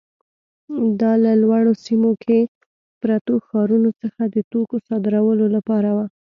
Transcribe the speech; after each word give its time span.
دا 1.01 1.11
له 1.23 1.31
لوړو 1.41 1.73
سیمو 1.85 2.11
کې 2.23 2.39
پرتو 3.01 3.33
ښارونو 3.47 3.89
څخه 4.01 4.21
د 4.33 4.35
توکو 4.51 4.75
صادرولو 4.87 5.45
لپاره 5.55 5.89
وه. 5.97 6.05